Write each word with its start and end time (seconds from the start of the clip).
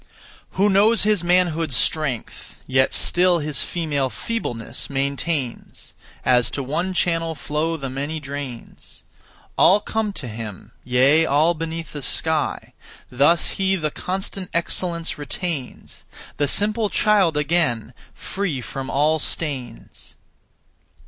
1. 0.53 0.57
Who 0.57 0.69
knows 0.71 1.03
his 1.03 1.23
manhood's 1.23 1.75
strength, 1.75 2.59
Yet 2.65 2.91
still 2.91 3.37
his 3.37 3.61
female 3.61 4.09
feebleness 4.09 4.89
maintains; 4.89 5.93
As 6.25 6.49
to 6.49 6.63
one 6.63 6.95
channel 6.95 7.35
flow 7.35 7.77
the 7.77 7.87
many 7.87 8.19
drains, 8.19 9.03
All 9.59 9.79
come 9.79 10.11
to 10.13 10.27
him, 10.27 10.71
yea, 10.83 11.27
all 11.27 11.53
beneath 11.53 11.93
the 11.93 12.01
sky. 12.01 12.73
Thus 13.11 13.51
he 13.51 13.75
the 13.75 13.91
constant 13.91 14.49
excellence 14.55 15.19
retains; 15.19 16.05
The 16.37 16.47
simple 16.47 16.89
child 16.89 17.37
again, 17.37 17.93
free 18.15 18.59
from 18.59 18.89
all 18.89 19.19
stains. 19.19 20.15